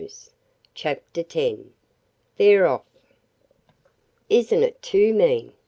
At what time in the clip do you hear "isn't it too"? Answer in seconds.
4.31-5.13